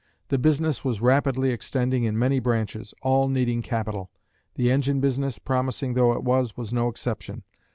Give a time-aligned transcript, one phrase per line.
[0.29, 4.09] The business was rapidly extending in many branches, all needing capital;
[4.55, 7.43] the engine business, promising though it was, was no exception.